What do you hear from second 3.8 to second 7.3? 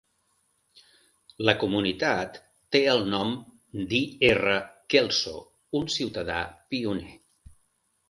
d'I. R. Kelso, un ciutadà pioner.